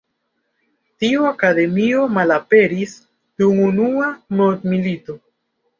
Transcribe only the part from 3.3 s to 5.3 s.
dum Unua mondmilito.